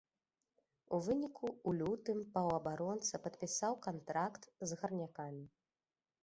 У 0.97 0.99
выніку, 1.07 1.45
у 1.71 1.73
лютым 1.79 2.17
паўабаронца 2.37 3.21
падпісаў 3.27 3.77
кантракт 3.85 4.43
з 4.73 4.81
гарнякамі. 4.83 5.45